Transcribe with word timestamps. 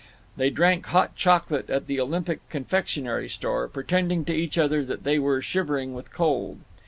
They 0.35 0.49
drank 0.49 0.87
hot 0.87 1.15
chocolate 1.15 1.69
at 1.69 1.85
the 1.85 1.99
Olympic 2.01 2.39
Confectionery 2.49 3.29
Store, 3.29 3.67
pretending 3.67 4.25
to 4.25 4.33
each 4.33 4.57
other 4.57 4.83
that 4.83 5.03
they 5.03 5.19
were 5.19 5.43
shivering 5.43 5.93
with 5.93 6.11
cold. 6.11 6.61